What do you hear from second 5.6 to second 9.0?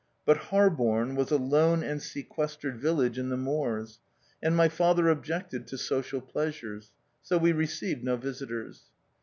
to social pleasures; so we received no visitors.